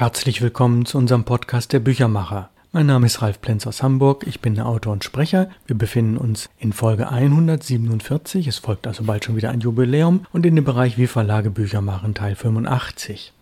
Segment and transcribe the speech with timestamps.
[0.00, 2.48] Herzlich willkommen zu unserem Podcast Der Büchermacher.
[2.72, 5.50] Mein Name ist Ralf Plenz aus Hamburg, ich bin der Autor und Sprecher.
[5.66, 10.46] Wir befinden uns in Folge 147, es folgt also bald schon wieder ein Jubiläum und
[10.46, 13.34] in dem Bereich Wie Verlage Bücher machen Teil 85.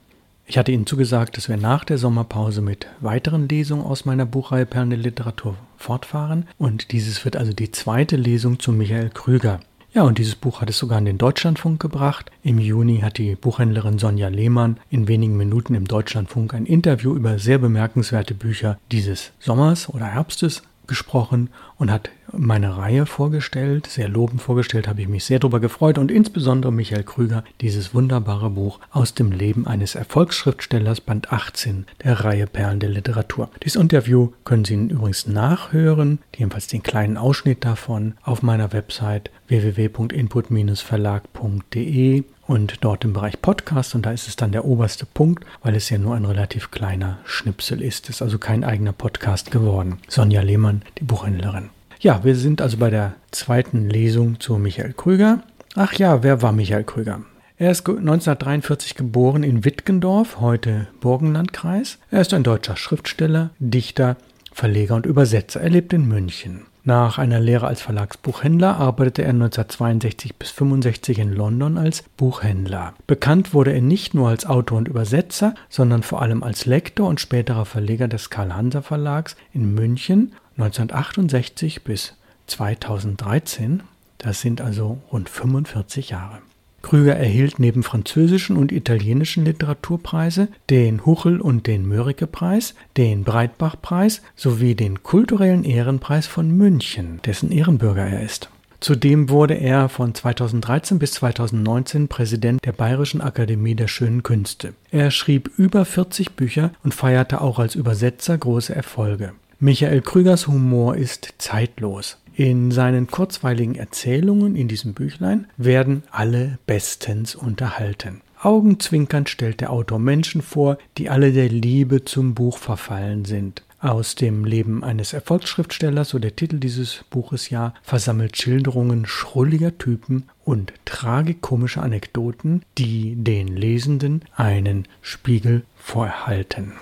[0.47, 4.67] Ich hatte Ihnen zugesagt, dass wir nach der Sommerpause mit weiteren Lesungen aus meiner Buchreihe
[4.67, 9.61] Perlen der Literatur fortfahren und dieses wird also die zweite Lesung zu Michael Krüger.
[9.95, 12.31] Ja, und dieses Buch hat es sogar in den Deutschlandfunk gebracht.
[12.43, 17.39] Im Juni hat die Buchhändlerin Sonja Lehmann in wenigen Minuten im Deutschlandfunk ein Interview über
[17.39, 24.43] sehr bemerkenswerte Bücher dieses Sommers oder Herbstes gesprochen und hat meine Reihe vorgestellt, sehr lobend
[24.43, 29.15] vorgestellt, habe ich mich sehr darüber gefreut und insbesondere Michael Krüger, dieses wunderbare Buch aus
[29.15, 33.49] dem Leben eines Erfolgsschriftstellers, Band 18 der Reihe Perlen der Literatur.
[33.63, 42.25] Dieses Interview können Sie übrigens nachhören, jedenfalls den kleinen Ausschnitt davon, auf meiner Website www.input-verlag.de
[42.49, 45.91] und dort im Bereich Podcast und da ist es dann der oberste Punkt, weil es
[45.91, 48.09] ja nur ein relativ kleiner Schnipsel ist.
[48.09, 49.99] Es ist also kein eigener Podcast geworden.
[50.09, 51.71] Sonja Lehmann, die Buchhändlerin.
[52.01, 55.43] Ja, wir sind also bei der zweiten Lesung zu Michael Krüger.
[55.77, 57.21] Ach ja, wer war Michael Krüger?
[57.59, 61.99] Er ist 1943 geboren in Wittgendorf, heute Burgenlandkreis.
[62.11, 64.17] Er ist ein deutscher Schriftsteller, Dichter,
[64.53, 65.61] Verleger und Übersetzer.
[65.61, 66.67] Er lebt in München.
[66.89, 72.95] Nach einer Lehre als Verlagsbuchhändler arbeitete er 1962 bis 65 in London als Buchhändler.
[73.07, 77.21] Bekannt wurde er nicht nur als Autor und Übersetzer, sondern vor allem als Lektor und
[77.21, 82.15] späterer Verleger des Karl-Hanser Verlags in München 1968 bis
[82.47, 83.83] 2013.
[84.17, 86.39] Das sind also rund 45 Jahre.
[86.83, 94.75] Krüger erhielt neben französischen und italienischen Literaturpreise den Huchel- und den Mörike-Preis, den Breitbach-Preis sowie
[94.75, 98.51] den Kulturellen Ehrenpreis von München, dessen Ehrenbürger er ist.
[98.81, 104.73] Zudem wurde er von 2013 bis 2019 Präsident der Bayerischen Akademie der Schönen Künste.
[104.93, 109.33] Er schrieb über 40 Bücher und feierte auch als Übersetzer große Erfolge.
[109.59, 112.19] Michael Krügers Humor ist zeitlos.
[112.39, 118.21] In seinen kurzweiligen Erzählungen in diesem Büchlein werden alle bestens unterhalten.
[118.41, 123.65] Augenzwinkernd stellt der Autor Menschen vor, die alle der Liebe zum Buch verfallen sind.
[123.81, 130.29] Aus dem Leben eines Erfolgsschriftstellers, so der Titel dieses Buches ja, versammelt Schilderungen schrulliger Typen
[130.45, 136.75] und tragikomische Anekdoten, die den Lesenden einen Spiegel vorhalten.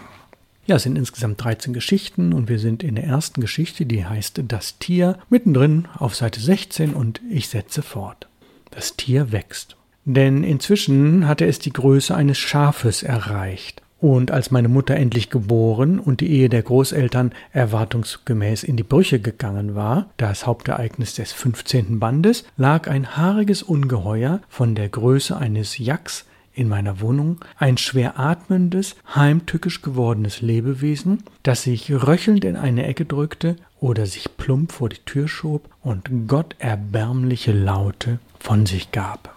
[0.66, 4.42] Ja, es sind insgesamt 13 Geschichten und wir sind in der ersten Geschichte, die heißt
[4.48, 8.26] Das Tier, mittendrin auf Seite 16 und ich setze fort.
[8.72, 9.76] Das Tier wächst.
[10.04, 13.82] Denn inzwischen hatte es die Größe eines Schafes erreicht.
[14.00, 19.20] Und als meine Mutter endlich geboren und die Ehe der Großeltern erwartungsgemäß in die Brüche
[19.20, 22.00] gegangen war, das Hauptereignis des 15.
[22.00, 28.18] Bandes, lag ein haariges Ungeheuer von der Größe eines Jacks in meiner Wohnung ein schwer
[28.18, 34.88] atmendes, heimtückisch gewordenes Lebewesen, das sich röchelnd in eine Ecke drückte oder sich plump vor
[34.88, 39.36] die Tür schob und gotterbärmliche Laute von sich gab.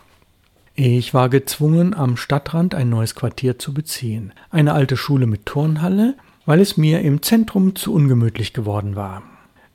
[0.76, 6.16] Ich war gezwungen, am Stadtrand ein neues Quartier zu beziehen, eine alte Schule mit Turnhalle,
[6.46, 9.24] weil es mir im Zentrum zu ungemütlich geworden war.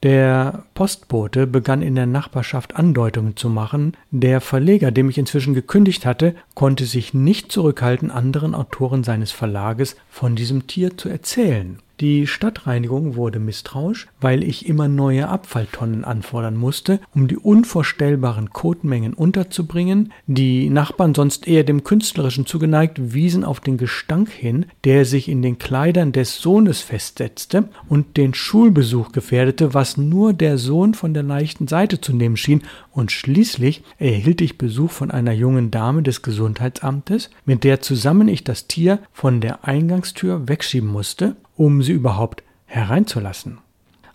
[0.05, 6.05] Der Postbote begann in der Nachbarschaft Andeutungen zu machen, der Verleger, dem ich inzwischen gekündigt
[6.05, 11.79] hatte, konnte sich nicht zurückhalten, anderen Autoren seines Verlages von diesem Tier zu erzählen.
[12.01, 19.15] Die Stadtreinigung wurde misstrauisch, weil ich immer neue Abfalltonnen anfordern musste, um die unvorstellbaren Kotmengen
[19.15, 20.13] unterzubringen.
[20.27, 25.41] Die Nachbarn, sonst eher dem Künstlerischen zugeneigt, wiesen auf den Gestank hin, der sich in
[25.41, 31.23] den Kleidern des Sohnes festsetzte und den Schulbesuch gefährdete, was nur der Sohn von der
[31.23, 36.23] leichten Seite zu nehmen schien, und schließlich erhielt ich Besuch von einer jungen Dame des
[36.23, 42.43] Gesundheitsamtes, mit der zusammen ich das Tier von der Eingangstür wegschieben musste, um sie überhaupt
[42.67, 43.59] hereinzulassen.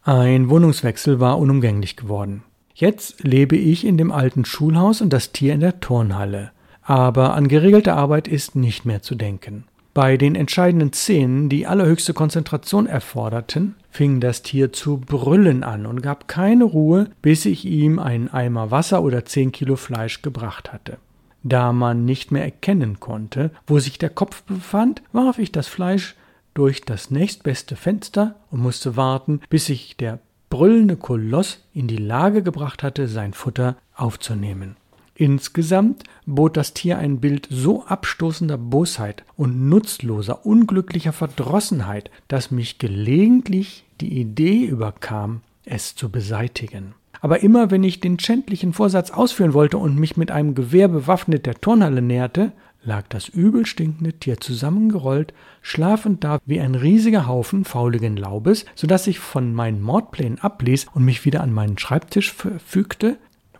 [0.03, 2.44] Ein Wohnungswechsel war unumgänglich geworden.
[2.73, 6.51] Jetzt lebe ich in dem alten Schulhaus und das Tier in der Turnhalle.
[6.81, 9.66] Aber an geregelte Arbeit ist nicht mehr zu denken.
[9.94, 16.01] Bei den entscheidenden Szenen, die allerhöchste Konzentration erforderten, fing das Tier zu brüllen an und
[16.01, 20.97] gab keine Ruhe, bis ich ihm einen Eimer Wasser oder zehn Kilo Fleisch gebracht hatte.
[21.44, 26.15] Da man nicht mehr erkennen konnte, wo sich der Kopf befand, warf ich das Fleisch
[26.59, 30.19] durch das nächstbeste Fenster und musste warten, bis sich der
[30.50, 34.75] brüllende Koloss in die Lage gebracht hatte, sein Futter aufzunehmen.
[35.15, 42.77] Insgesamt bot das Tier ein Bild so abstoßender Bosheit und nutzloser, unglücklicher Verdrossenheit, dass mich
[42.77, 46.94] gelegentlich die Idee überkam, es zu beseitigen.
[47.21, 51.45] Aber immer wenn ich den schändlichen Vorsatz ausführen wollte und mich mit einem Gewehr bewaffnet
[51.45, 52.51] der Turnhalle näherte,
[52.83, 58.87] lag das übel stinkende Tier zusammengerollt, schlafend da wie ein riesiger Haufen fauligen Laubes, so
[58.87, 63.17] dass ich von meinen Mordplänen abließ und mich wieder an meinen Schreibtisch verfügte,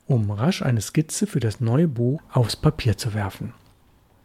[0.08, 3.54] um rasch eine Skizze für das neue Buch aufs Papier zu werfen.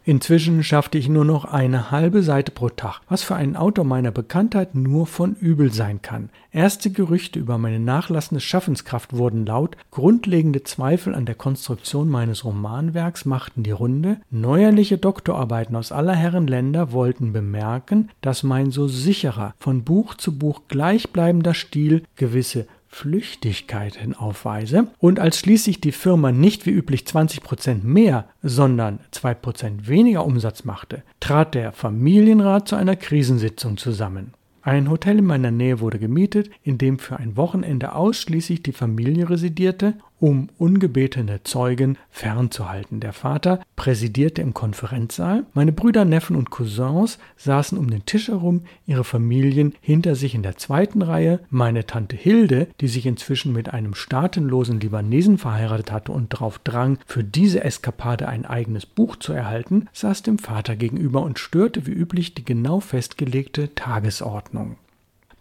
[0.06, 4.10] Inzwischen schaffte ich nur noch eine halbe Seite pro Tag, was für einen Autor meiner
[4.10, 6.28] Bekanntheit nur von übel sein kann.
[6.52, 13.24] Erste Gerüchte über meine nachlassende Schaffenskraft wurden laut, grundlegende Zweifel an der Konstruktion meines Romanwerks
[13.24, 19.54] machten die Runde, neuerliche Doktorarbeiten aus aller Herren Länder wollten bemerken, dass mein so sicherer,
[19.58, 26.64] von Buch zu Buch gleichbleibender Stil gewisse Flüchtigkeiten aufweise und als schließlich die Firma nicht
[26.64, 33.78] wie üblich 20% mehr, sondern 2% weniger Umsatz machte, trat der Familienrat zu einer Krisensitzung
[33.78, 34.32] zusammen.
[34.62, 39.28] Ein Hotel in meiner Nähe wurde gemietet, in dem für ein Wochenende ausschließlich die Familie
[39.28, 39.94] residierte
[40.24, 42.98] um ungebetene Zeugen fernzuhalten.
[42.98, 48.62] Der Vater präsidierte im Konferenzsaal, meine Brüder, Neffen und Cousins saßen um den Tisch herum,
[48.86, 53.74] ihre Familien hinter sich in der zweiten Reihe, meine Tante Hilde, die sich inzwischen mit
[53.74, 59.34] einem staatenlosen Libanesen verheiratet hatte und darauf drang, für diese Eskapade ein eigenes Buch zu
[59.34, 64.78] erhalten, saß dem Vater gegenüber und störte wie üblich die genau festgelegte Tagesordnung.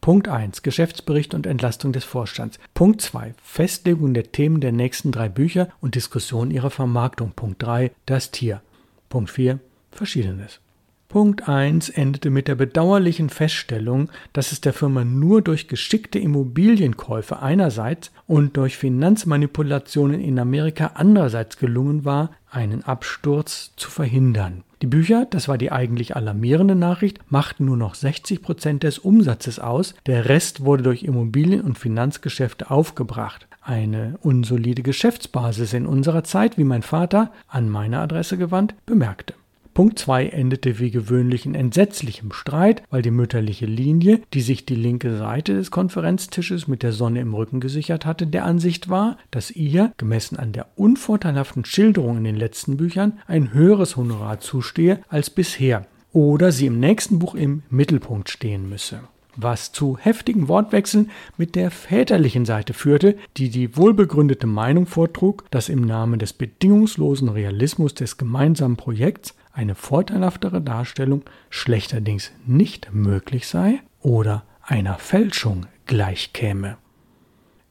[0.03, 0.63] Punkt 1.
[0.63, 2.59] Geschäftsbericht und Entlastung des Vorstands.
[2.73, 3.35] Punkt 2.
[3.41, 7.31] Festlegung der Themen der nächsten drei Bücher und Diskussion ihrer Vermarktung.
[7.33, 7.89] Punkt 3.
[8.05, 8.61] Das Tier.
[9.07, 9.59] Punkt 4.
[9.94, 10.59] Verschiedenes.
[11.07, 17.41] Punkt 1 endete mit der bedauerlichen Feststellung, dass es der Firma nur durch geschickte Immobilienkäufe
[17.41, 24.65] einerseits und durch Finanzmanipulationen in Amerika andererseits gelungen war, einen Absturz zu verhindern.
[24.83, 29.57] Die Bücher, das war die eigentlich alarmierende Nachricht, machten nur noch 60 Prozent des Umsatzes
[29.57, 33.47] aus, der Rest wurde durch Immobilien- und Finanzgeschäfte aufgebracht.
[33.62, 39.35] Eine unsolide Geschäftsbasis in unserer Zeit, wie mein Vater, an meine Adresse gewandt, bemerkte.
[39.74, 44.75] Punkt 2 endete wie gewöhnlich in entsetzlichem Streit, weil die mütterliche Linie, die sich die
[44.75, 49.50] linke Seite des Konferenztisches mit der Sonne im Rücken gesichert hatte, der Ansicht war, dass
[49.50, 55.31] ihr, gemessen an der unvorteilhaften Schilderung in den letzten Büchern, ein höheres Honorar zustehe als
[55.31, 59.00] bisher oder sie im nächsten Buch im Mittelpunkt stehen müsse.
[59.36, 65.70] Was zu heftigen Wortwechseln mit der väterlichen Seite führte, die die wohlbegründete Meinung vortrug, dass
[65.70, 73.79] im Namen des bedingungslosen Realismus des gemeinsamen Projekts eine vorteilhaftere Darstellung schlechterdings nicht möglich sei
[74.01, 76.77] oder einer Fälschung gleichkäme.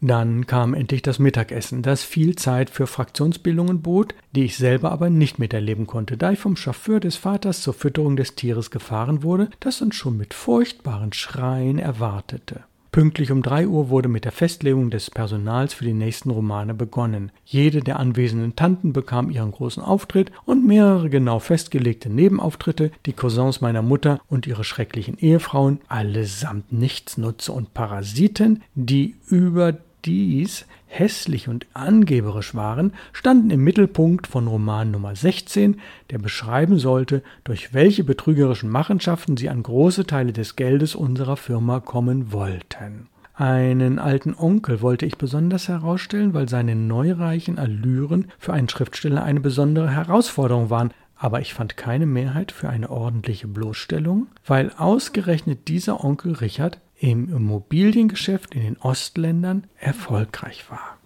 [0.05, 5.11] Dann kam endlich das Mittagessen, das viel Zeit für Fraktionsbildungen bot, die ich selber aber
[5.11, 9.49] nicht miterleben konnte, da ich vom Chauffeur des Vaters zur Fütterung des Tieres gefahren wurde,
[9.61, 12.65] das uns schon mit furchtbaren Schreien erwartete.
[12.93, 17.33] Pünktlich um drei Uhr wurde mit der Festlegung des Personals für die nächsten Romane begonnen.
[17.47, 23.63] Jede der anwesenden Tanten bekam ihren großen Auftritt und mehrere genau festgelegte Nebenauftritte, die Cousins
[23.63, 29.73] meiner Mutter und ihre schrecklichen Ehefrauen, allesamt Nichtsnutze und Parasiten, die über
[30.05, 37.23] dies hässlich und angeberisch waren, standen im Mittelpunkt von Roman Nummer 16, der beschreiben sollte,
[37.45, 43.09] durch welche betrügerischen Machenschaften sie an große Teile des Geldes unserer Firma kommen wollten.
[43.35, 49.41] Einen alten Onkel wollte ich besonders herausstellen, weil seine neureichen Allüren für einen Schriftsteller eine
[49.41, 56.05] besondere Herausforderung waren, aber ich fand keine Mehrheit für eine ordentliche Bloßstellung, weil ausgerechnet dieser
[56.05, 60.99] Onkel Richard im Immobiliengeschäft in den Ostländern erfolgreich war.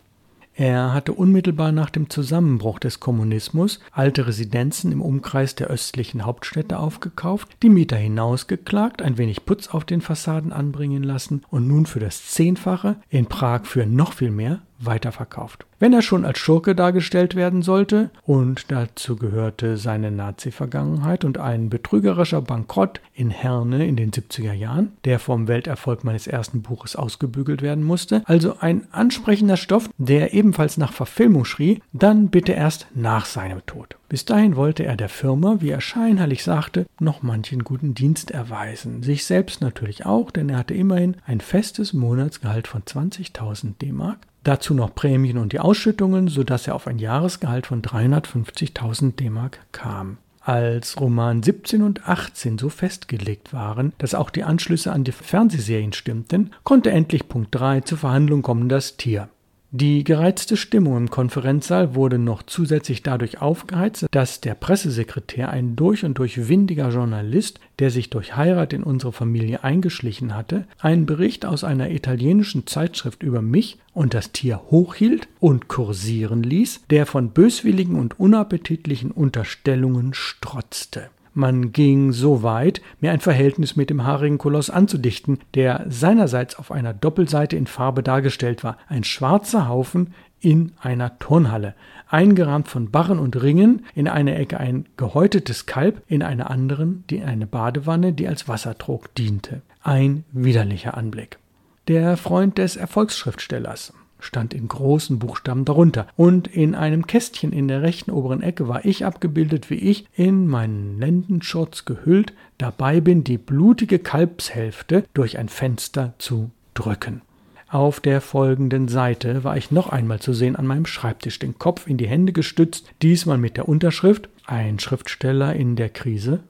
[0.52, 6.78] Er hatte unmittelbar nach dem Zusammenbruch des Kommunismus alte Residenzen im Umkreis der östlichen Hauptstädte
[6.78, 12.00] aufgekauft, die Mieter hinausgeklagt, ein wenig Putz auf den Fassaden anbringen lassen und nun für
[12.00, 15.66] das Zehnfache, in Prag für noch viel mehr, weiterverkauft.
[15.78, 21.68] Wenn er schon als Schurke dargestellt werden sollte, und dazu gehörte seine Nazi-Vergangenheit und ein
[21.68, 27.60] betrügerischer Bankrott in Herne in den 70er Jahren, der vom Welterfolg meines ersten Buches ausgebügelt
[27.60, 33.26] werden musste, also ein ansprechender Stoff, der ebenfalls nach Verfilmung schrie, dann bitte erst nach
[33.26, 33.96] seinem Tod.
[34.08, 39.02] Bis dahin wollte er der Firma, wie er scheinheilig sagte, noch manchen guten Dienst erweisen,
[39.02, 44.74] sich selbst natürlich auch, denn er hatte immerhin ein festes Monatsgehalt von 20.000 D-Mark Dazu
[44.74, 50.18] noch Prämien und die Ausschüttungen, sodass er auf ein Jahresgehalt von 350.000 D-Mark kam.
[50.40, 55.92] Als Roman 17 und 18 so festgelegt waren, dass auch die Anschlüsse an die Fernsehserien
[55.92, 59.28] stimmten, konnte endlich Punkt 3 zur Verhandlung kommen das Tier.
[59.72, 66.04] Die gereizte Stimmung im Konferenzsaal wurde noch zusätzlich dadurch aufgeheizt, dass der Pressesekretär, ein durch
[66.04, 71.44] und durch windiger Journalist, der sich durch Heirat in unsere Familie eingeschlichen hatte, einen Bericht
[71.44, 77.30] aus einer italienischen Zeitschrift über mich und das Tier hochhielt und kursieren ließ, der von
[77.30, 81.10] böswilligen und unappetitlichen Unterstellungen strotzte.
[81.38, 86.72] Man ging so weit, mir ein Verhältnis mit dem haarigen Koloss anzudichten, der seinerseits auf
[86.72, 91.74] einer Doppelseite in Farbe dargestellt war, ein schwarzer Haufen in einer Turnhalle,
[92.08, 97.22] eingerahmt von Barren und Ringen, in einer Ecke ein gehäutetes Kalb, in einer anderen die
[97.22, 99.60] eine Badewanne, die als Wassertrog diente.
[99.82, 101.38] Ein widerlicher Anblick.
[101.86, 103.92] Der Freund des Erfolgsschriftstellers,
[104.26, 106.06] stand in großen Buchstaben darunter.
[106.16, 110.46] Und in einem Kästchen in der rechten oberen Ecke war ich abgebildet, wie ich in
[110.46, 117.22] meinen Lendenschurz gehüllt dabei bin, die blutige Kalbshälfte durch ein Fenster zu drücken.
[117.68, 121.88] Auf der folgenden Seite war ich noch einmal zu sehen an meinem Schreibtisch, den Kopf
[121.88, 126.44] in die Hände gestützt, diesmal mit der Unterschrift ein Schriftsteller in der Krise?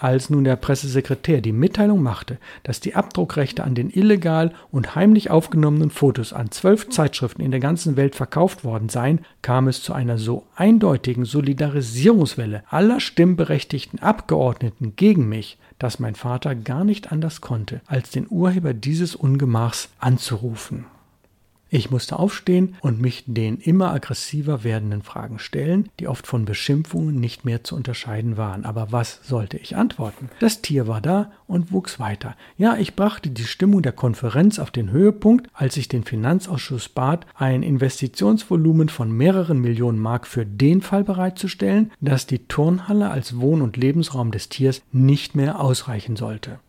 [0.00, 5.30] Als nun der Pressesekretär die Mitteilung machte, dass die Abdruckrechte an den illegal und heimlich
[5.30, 9.92] aufgenommenen Fotos an zwölf Zeitschriften in der ganzen Welt verkauft worden seien, kam es zu
[9.92, 17.40] einer so eindeutigen Solidarisierungswelle aller stimmberechtigten Abgeordneten gegen mich, dass mein Vater gar nicht anders
[17.40, 20.86] konnte, als den Urheber dieses Ungemachs anzurufen.
[21.70, 27.20] Ich musste aufstehen und mich den immer aggressiver werdenden Fragen stellen, die oft von Beschimpfungen
[27.20, 28.64] nicht mehr zu unterscheiden waren.
[28.64, 30.30] Aber was sollte ich antworten?
[30.40, 32.36] Das Tier war da und wuchs weiter.
[32.56, 37.26] Ja, ich brachte die Stimmung der Konferenz auf den Höhepunkt, als ich den Finanzausschuss bat,
[37.34, 43.62] ein Investitionsvolumen von mehreren Millionen Mark für den Fall bereitzustellen, dass die Turnhalle als Wohn-
[43.62, 46.60] und Lebensraum des Tiers nicht mehr ausreichen sollte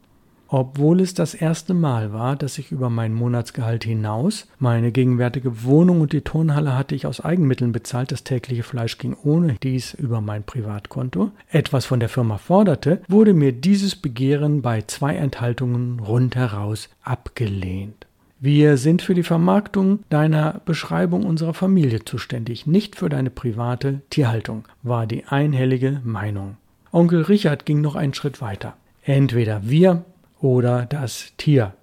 [0.50, 6.02] obwohl es das erste Mal war, dass ich über mein Monatsgehalt hinaus, meine gegenwärtige Wohnung
[6.02, 10.22] und die Turnhalle hatte ich aus Eigenmitteln bezahlt, das tägliche Fleisch ging ohne dies über
[10.22, 16.90] mein Privatkonto, etwas von der Firma forderte, wurde mir dieses Begehren bei zwei Enthaltungen rundheraus
[17.04, 18.08] abgelehnt.
[18.40, 24.64] Wir sind für die Vermarktung deiner Beschreibung unserer Familie zuständig, nicht für deine private Tierhaltung,
[24.82, 26.56] war die einhellige Meinung.
[26.92, 28.76] Onkel Richard ging noch einen Schritt weiter.
[29.04, 30.06] Entweder wir
[30.42, 31.74] oder das Tier,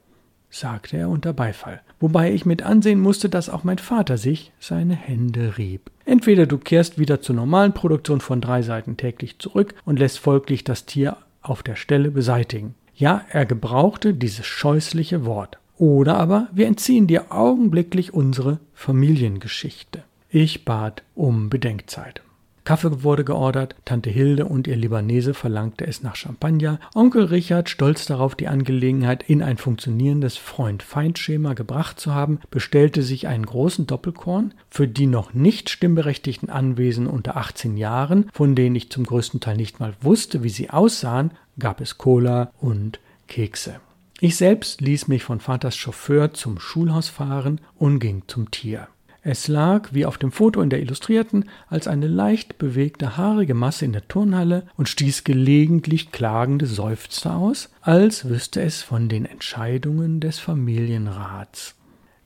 [0.51, 4.95] sagte er unter Beifall, wobei ich mit ansehen musste, dass auch mein Vater sich seine
[4.95, 5.91] Hände rieb.
[6.05, 10.65] Entweder du kehrst wieder zur normalen Produktion von drei Seiten täglich zurück und lässt folglich
[10.65, 12.75] das Tier auf der Stelle beseitigen.
[12.95, 15.59] Ja, er gebrauchte dieses scheußliche Wort.
[15.77, 20.03] Oder aber wir entziehen dir augenblicklich unsere Familiengeschichte.
[20.31, 22.23] Ich bat um Bedenkzeit.
[22.66, 28.06] Kaffee wurde geordert, Tante Hilde und ihr Libanese verlangte es nach Champagner, Onkel Richard, stolz
[28.06, 34.52] darauf, die Angelegenheit in ein funktionierendes Freund-Feind-Schema gebracht zu haben, bestellte sich einen großen Doppelkorn
[34.68, 39.56] für die noch nicht stimmberechtigten Anwesen unter 18 Jahren, von denen ich zum größten Teil
[39.56, 41.30] nicht mal wusste, wie sie aussahen,
[41.61, 43.76] gab es Cola und Kekse.
[44.18, 48.88] Ich selbst ließ mich von Vaters Chauffeur zum Schulhaus fahren und ging zum Tier.
[49.28, 53.85] Es lag, wie auf dem Foto in der Illustrierten, als eine leicht bewegte haarige Masse
[53.85, 60.21] in der Turnhalle und stieß gelegentlich klagende Seufzer aus, als wüsste es von den Entscheidungen
[60.21, 61.75] des Familienrats.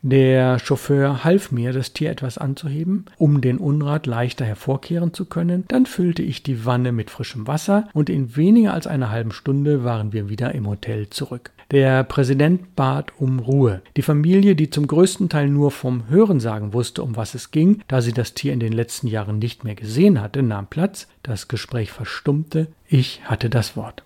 [0.02, 5.64] Der Chauffeur half mir, das Tier etwas anzuheben, um den Unrat leichter hervorkehren zu können.
[5.68, 9.84] Dann füllte ich die Wanne mit frischem Wasser und in weniger als einer halben Stunde
[9.84, 11.50] waren wir wieder im Hotel zurück.
[11.70, 13.82] Der Präsident bat um Ruhe.
[13.96, 18.00] Die Familie, die zum größten Teil nur vom Hörensagen wusste, um was es ging, da
[18.00, 21.08] sie das Tier in den letzten Jahren nicht mehr gesehen hatte, nahm Platz.
[21.22, 22.68] Das Gespräch verstummte.
[22.88, 24.02] Ich hatte das Wort.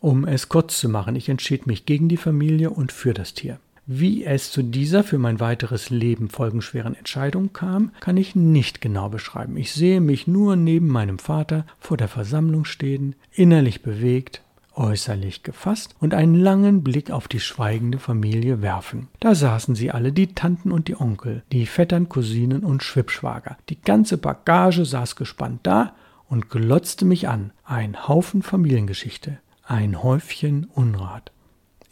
[0.00, 3.58] Um es kurz zu machen, ich entschied mich gegen die Familie und für das Tier.
[3.88, 9.08] Wie es zu dieser für mein weiteres Leben folgenschweren Entscheidung kam, kann ich nicht genau
[9.08, 9.56] beschreiben.
[9.56, 14.42] Ich sehe mich nur neben meinem Vater vor der Versammlung stehen, innerlich bewegt,
[14.74, 19.06] äußerlich gefasst und einen langen Blick auf die schweigende Familie werfen.
[19.20, 23.56] Da saßen sie alle, die Tanten und die Onkel, die Vettern, Cousinen und Schwibschwager.
[23.68, 25.94] Die ganze Bagage saß gespannt da
[26.28, 27.52] und glotzte mich an.
[27.64, 31.30] Ein Haufen Familiengeschichte, ein Häufchen Unrat.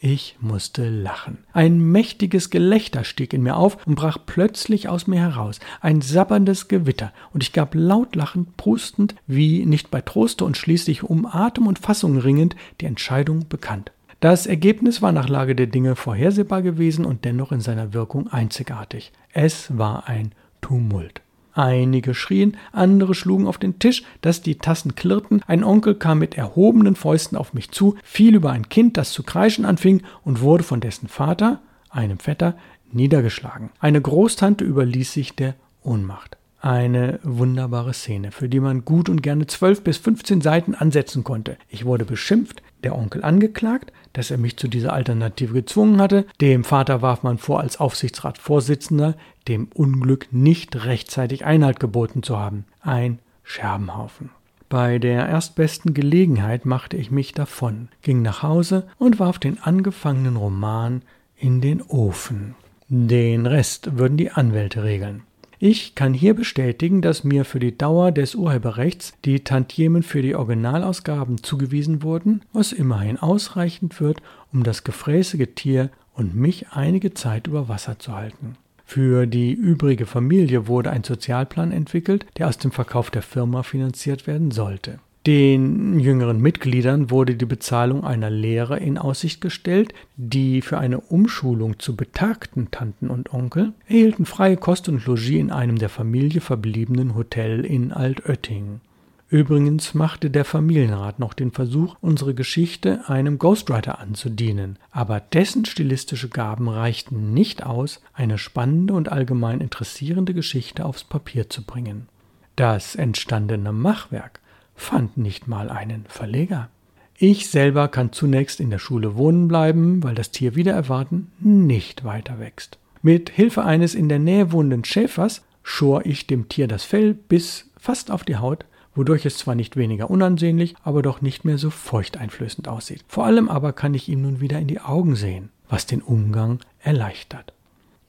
[0.07, 1.39] Ich musste lachen.
[1.51, 5.59] Ein mächtiges Gelächter stieg in mir auf und brach plötzlich aus mir heraus.
[5.81, 11.01] Ein sabberndes Gewitter, und ich gab laut lachend, prustend, wie nicht bei Troste und schließlich
[11.01, 13.93] um Atem und Fassung ringend, die Entscheidung bekannt.
[14.19, 19.11] Das Ergebnis war nach Lage der Dinge vorhersehbar gewesen und dennoch in seiner Wirkung einzigartig.
[19.33, 21.23] Es war ein Tumult.
[21.55, 26.35] Einige schrien, andere schlugen auf den Tisch, dass die Tassen klirrten, ein Onkel kam mit
[26.35, 30.63] erhobenen Fäusten auf mich zu, fiel über ein Kind, das zu kreischen anfing, und wurde
[30.65, 32.57] von dessen Vater, einem Vetter,
[32.91, 33.69] niedergeschlagen.
[33.79, 36.37] Eine Großtante überließ sich der Ohnmacht.
[36.65, 41.57] Eine wunderbare Szene, für die man gut und gerne zwölf bis 15 Seiten ansetzen konnte.
[41.69, 46.63] Ich wurde beschimpft, der Onkel angeklagt, dass er mich zu dieser Alternative gezwungen hatte, dem
[46.63, 49.15] Vater warf man vor, als Aufsichtsratsvorsitzender
[49.47, 52.65] dem Unglück nicht rechtzeitig Einhalt geboten zu haben.
[52.81, 54.31] Ein Scherbenhaufen.
[54.67, 60.35] Bei der erstbesten Gelegenheit machte ich mich davon, ging nach Hause und warf den angefangenen
[60.35, 61.03] Roman
[61.37, 62.55] in den Ofen.
[62.87, 65.21] Den Rest würden die Anwälte regeln.
[65.59, 70.35] Ich kann hier bestätigen, dass mir für die Dauer des Urheberrechts die Tantiemen für die
[70.35, 74.21] Originalausgaben zugewiesen wurden, was immerhin ausreichend wird,
[74.51, 78.57] um das gefräßige Tier und mich einige Zeit über Wasser zu halten.
[78.85, 84.27] Für die übrige Familie wurde ein Sozialplan entwickelt, der aus dem Verkauf der Firma finanziert
[84.27, 84.99] werden sollte.
[85.27, 91.79] Den jüngeren Mitgliedern wurde die Bezahlung einer Lehre in Aussicht gestellt, die für eine Umschulung
[91.79, 97.15] zu betagten Tanten und Onkel erhielten freie Kost und Logis in einem der Familie verbliebenen
[97.15, 98.81] Hotel in Altötting.
[99.27, 106.29] Übrigens machte der Familienrat noch den Versuch, unsere Geschichte einem Ghostwriter anzudienen, aber dessen stilistische
[106.29, 112.07] Gaben reichten nicht aus, eine spannende und allgemein interessierende Geschichte aufs Papier zu bringen.
[112.55, 114.39] Das entstandene Machwerk
[114.75, 116.69] fand nicht mal einen Verleger.
[117.17, 122.03] Ich selber kann zunächst in der Schule wohnen bleiben, weil das Tier wieder erwarten nicht
[122.03, 122.77] weiter wächst.
[123.01, 127.69] Mit Hilfe eines in der Nähe wohnenden Schäfers schor ich dem Tier das Fell bis
[127.77, 128.65] fast auf die Haut,
[128.95, 133.05] wodurch es zwar nicht weniger unansehnlich, aber doch nicht mehr so feuchteinflößend aussieht.
[133.07, 136.59] Vor allem aber kann ich ihm nun wieder in die Augen sehen, was den Umgang
[136.79, 137.53] erleichtert.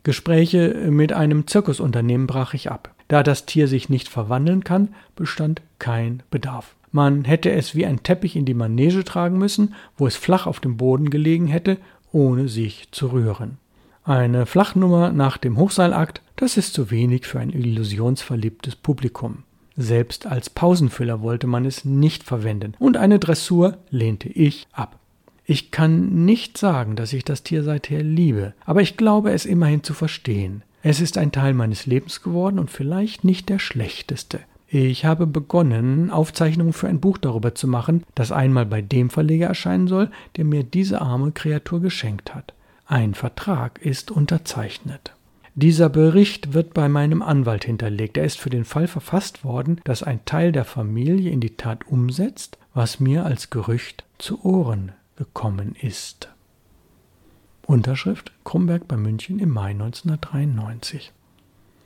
[0.02, 2.94] Gespräche mit einem Zirkusunternehmen brach ich ab.
[3.08, 6.74] Da das Tier sich nicht verwandeln kann, bestand kein Bedarf.
[6.92, 10.60] Man hätte es wie ein Teppich in die Manege tragen müssen, wo es flach auf
[10.60, 11.78] dem Boden gelegen hätte,
[12.12, 13.58] ohne sich zu rühren.
[14.04, 19.42] Eine Flachnummer nach dem Hochseilakt, das ist zu wenig für ein illusionsverliebtes Publikum.
[19.76, 24.98] Selbst als Pausenfüller wollte man es nicht verwenden, und eine Dressur lehnte ich ab.
[25.44, 29.82] Ich kann nicht sagen, dass ich das Tier seither liebe, aber ich glaube es immerhin
[29.82, 30.62] zu verstehen.
[30.88, 34.38] Es ist ein Teil meines Lebens geworden und vielleicht nicht der schlechteste.
[34.68, 39.48] Ich habe begonnen, Aufzeichnungen für ein Buch darüber zu machen, das einmal bei dem Verleger
[39.48, 42.54] erscheinen soll, der mir diese arme Kreatur geschenkt hat.
[42.86, 45.12] Ein Vertrag ist unterzeichnet.
[45.56, 48.16] Dieser Bericht wird bei meinem Anwalt hinterlegt.
[48.16, 51.88] Er ist für den Fall verfasst worden, dass ein Teil der Familie in die Tat
[51.88, 56.28] umsetzt, was mir als Gerücht zu Ohren gekommen ist.
[57.66, 61.12] Unterschrift Krumberg bei München im Mai 1993.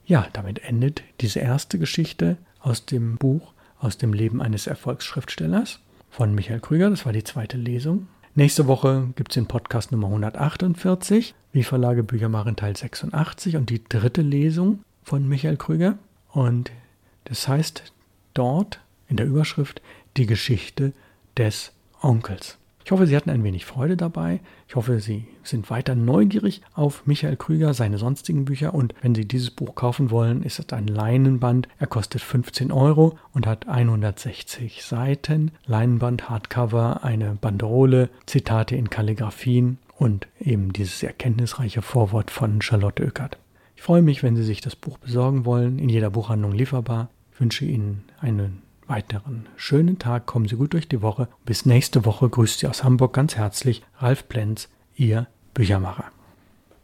[0.05, 6.35] Ja, damit endet diese erste Geschichte aus dem Buch Aus dem Leben eines Erfolgsschriftstellers von
[6.35, 6.91] Michael Krüger.
[6.91, 8.09] Das war die zweite Lesung.
[8.35, 13.83] Nächste Woche gibt es den Podcast Nummer 148, wie Verlage Büchermachen Teil 86 und die
[13.83, 15.97] dritte Lesung von Michael Krüger.
[16.29, 16.71] Und
[17.25, 17.95] das heißt
[18.35, 19.81] dort in der Überschrift
[20.19, 20.93] die Geschichte
[21.39, 22.59] des Onkels.
[22.91, 24.41] Ich hoffe, Sie hatten ein wenig Freude dabei.
[24.67, 28.75] Ich hoffe, Sie sind weiter neugierig auf Michael Krüger, seine sonstigen Bücher.
[28.75, 31.69] Und wenn Sie dieses Buch kaufen wollen, ist es ein Leinenband.
[31.79, 35.53] Er kostet 15 Euro und hat 160 Seiten.
[35.67, 43.39] Leinenband, Hardcover, eine Banderole, Zitate in Kalligraphien und eben dieses erkenntnisreiche Vorwort von Charlotte Oeckert.
[43.77, 47.09] Ich freue mich, wenn Sie sich das Buch besorgen wollen, in jeder Buchhandlung lieferbar.
[47.35, 50.27] Ich wünsche Ihnen einen weiteren schönen Tag.
[50.27, 51.29] Kommen Sie gut durch die Woche.
[51.47, 56.11] Bis nächste Woche grüßt Sie aus Hamburg ganz herzlich Ralf Plenz, Ihr Büchermacher.